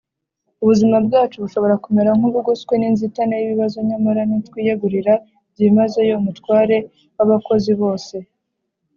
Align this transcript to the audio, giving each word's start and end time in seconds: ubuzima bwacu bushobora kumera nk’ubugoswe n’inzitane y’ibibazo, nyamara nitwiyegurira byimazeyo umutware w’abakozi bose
ubuzima 0.63 0.95
bwacu 1.05 1.35
bushobora 1.43 1.75
kumera 1.83 2.11
nk’ubugoswe 2.17 2.73
n’inzitane 2.77 3.33
y’ibibazo, 3.37 3.77
nyamara 3.89 4.21
nitwiyegurira 4.25 5.13
byimazeyo 5.53 6.13
umutware 6.21 6.77
w’abakozi 7.17 7.71
bose 7.81 8.15